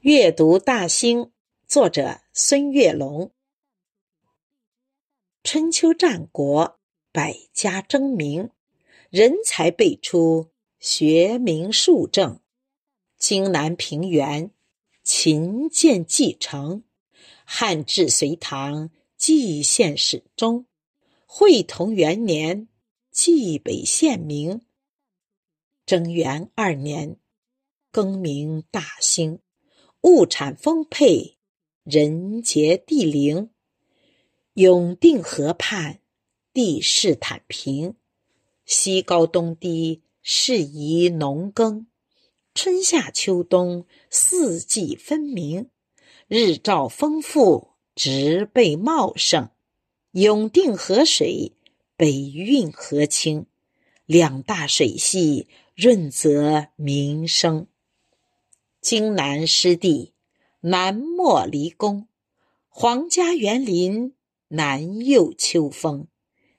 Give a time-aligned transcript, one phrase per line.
[0.00, 1.30] 阅读大兴，
[1.68, 3.32] 作者孙月龙。
[5.42, 6.80] 春秋战国，
[7.12, 8.48] 百家争鸣，
[9.10, 12.40] 人才辈出，学名数正。
[13.18, 14.50] 荆南平原，
[15.02, 16.82] 秦建继承；
[17.44, 20.64] 汉至隋唐，蓟县始终。
[21.26, 22.68] 会同元年，
[23.12, 24.62] 蓟北县名。
[25.84, 27.18] 贞元二年，
[27.90, 29.40] 更名大兴。
[30.02, 31.36] 物产丰沛，
[31.84, 33.50] 人杰地灵。
[34.54, 36.00] 永定河畔，
[36.54, 37.96] 地势坦平，
[38.64, 41.86] 西高东低，适宜农耕。
[42.54, 45.68] 春夏秋冬，四季分明，
[46.28, 49.50] 日照丰富，植被茂盛。
[50.12, 51.52] 永定河水
[51.96, 53.44] 北运河清，
[54.06, 57.66] 两大水系润泽民生。
[58.80, 60.14] 荆南湿地，
[60.60, 62.08] 南莫离宫，
[62.70, 64.14] 皇家园林，
[64.48, 66.08] 南佑秋风。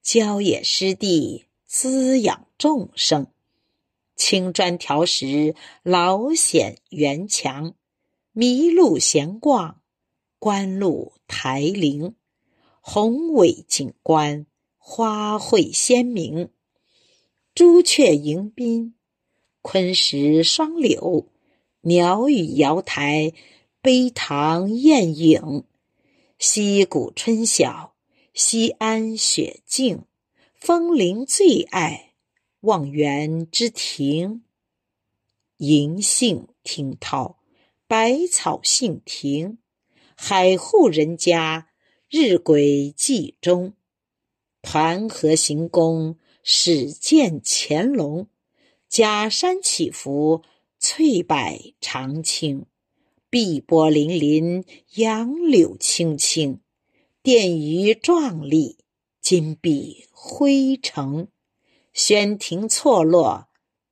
[0.00, 3.26] 郊野湿地，滋养众生。
[4.14, 7.74] 青砖条石，老险园墙，
[8.32, 9.80] 麋鹿闲逛，
[10.38, 12.14] 观鹿台陵。
[12.80, 14.46] 宏伟景观，
[14.78, 16.50] 花卉鲜明，
[17.56, 18.94] 朱雀迎宾，
[19.62, 21.28] 昆石双柳，
[21.86, 23.34] 鸟语瑶台，
[23.82, 25.64] 碑堂雁影。
[26.38, 27.94] 溪谷春晓，
[28.32, 30.04] 西安雪静，
[30.54, 32.14] 枫林最爱，
[32.60, 34.44] 望园之庭。
[35.58, 37.36] 银杏听涛，
[37.86, 39.58] 百草杏庭，
[40.16, 41.68] 海户人家。
[42.08, 43.74] 日晷记中，
[44.62, 48.28] 团河行宫，始见乾隆。
[48.88, 50.42] 假山起伏，
[50.86, 51.34] 翠柏
[51.80, 52.66] 长青，
[53.30, 56.60] 碧波粼粼，杨柳青青。
[57.22, 58.76] 殿宇壮丽，
[59.18, 61.28] 金碧辉城。
[61.94, 63.48] 轩庭错落，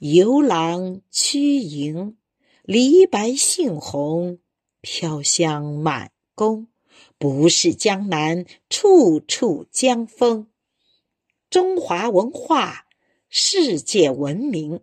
[0.00, 2.18] 游廊曲营。
[2.64, 4.40] 梨白杏红，
[4.82, 6.68] 飘香满宫。
[7.16, 10.48] 不是江南，处处江风。
[11.48, 12.84] 中华文化，
[13.30, 14.80] 世界闻名。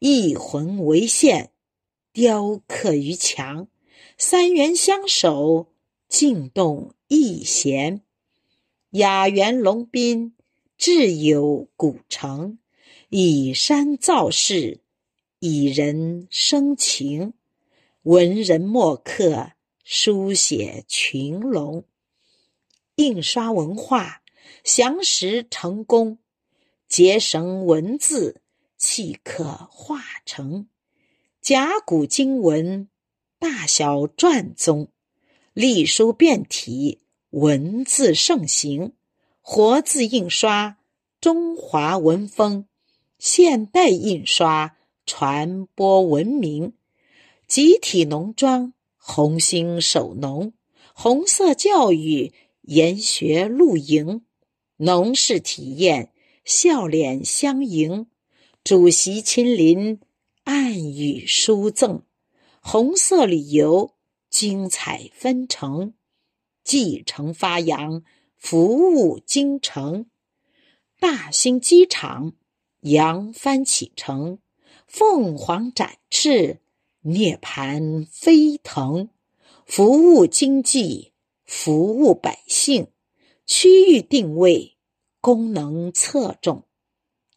[0.00, 1.52] 一魂为线，
[2.12, 3.68] 雕刻于墙。
[4.16, 5.68] 三元相守，
[6.08, 8.02] 静动一弦。
[8.90, 10.34] 雅园龙宾，
[10.76, 12.58] 志有古城。
[13.10, 14.80] 以山造势，
[15.38, 17.34] 以人生情。
[18.02, 19.52] 文人墨客。
[19.82, 21.84] 书写群龙，
[22.94, 24.22] 印刷文化
[24.62, 26.18] 详实成功，
[26.88, 28.40] 结绳文字
[28.80, 30.66] 契刻化成
[31.40, 32.88] 甲骨经文，
[33.38, 34.88] 大小篆宗，
[35.52, 38.94] 隶书变体，文字盛行，
[39.42, 40.78] 活字印刷，
[41.20, 42.66] 中华文风，
[43.18, 46.72] 现代印刷传播文明，
[47.46, 48.72] 集体农庄。
[49.02, 50.52] 红星守农，
[50.94, 52.32] 红色教育
[52.62, 54.24] 研学露营，
[54.76, 56.12] 农事体验
[56.44, 58.06] 笑脸相迎，
[58.62, 60.00] 主席亲临
[60.44, 62.02] 暗语书赠，
[62.60, 63.94] 红色旅游
[64.28, 65.94] 精彩纷呈，
[66.62, 68.02] 继承发扬
[68.36, 70.06] 服务京城，
[71.00, 72.34] 大兴机场
[72.80, 74.38] 扬帆启程，
[74.86, 76.60] 凤凰展翅。
[77.02, 79.08] 涅盘飞腾，
[79.64, 81.14] 服务经济，
[81.46, 82.88] 服务百姓，
[83.46, 84.76] 区域定位，
[85.18, 86.66] 功能侧重，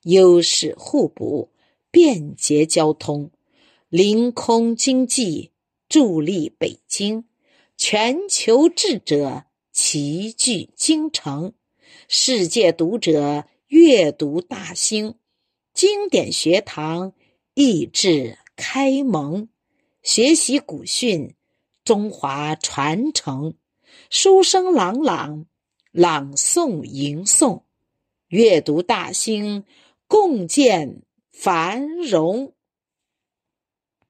[0.04, 1.50] 优势互补，
[1.92, 3.32] 便捷交通，
[3.90, 5.52] 临空经济，
[5.90, 7.26] 助力北京，
[7.78, 11.54] 全球智者齐聚京城，
[12.08, 15.16] 世界读者阅读大兴，
[15.74, 17.14] 经典学堂
[17.54, 19.48] 益智开蒙。
[20.04, 21.34] 学习古训，
[21.86, 23.54] 中华传承，
[24.10, 25.46] 书声朗朗，
[25.94, 27.62] 朗诵吟诵，
[28.28, 29.64] 阅读大兴，
[30.14, 31.02] 共建
[31.32, 32.54] 繁荣。